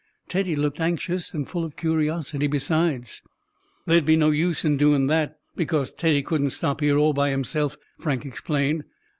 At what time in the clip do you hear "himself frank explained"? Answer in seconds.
7.29-8.83